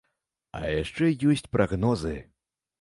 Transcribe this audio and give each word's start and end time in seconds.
А 0.59 0.61
яшчэ 0.71 1.11
ёсць 1.35 1.47
прагнозы. 1.59 2.19